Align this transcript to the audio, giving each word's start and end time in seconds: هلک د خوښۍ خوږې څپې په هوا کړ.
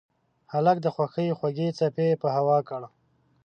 هلک 0.53 0.77
د 0.81 0.87
خوښۍ 0.95 1.27
خوږې 1.37 1.67
څپې 1.77 2.07
په 2.21 2.27
هوا 2.35 2.57
کړ. 2.69 2.81